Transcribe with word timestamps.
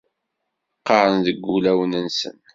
Qqaren 0.79 1.17
deg 1.25 1.37
wulawen-nsen. 1.47 2.37